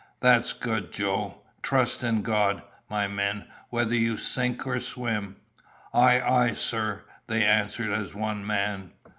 [0.19, 1.43] "That's good, Joe.
[1.61, 5.35] Trust in God, my men, whether you sink or swim."
[5.93, 8.93] "Ay, ay, sir!" they answered as one man.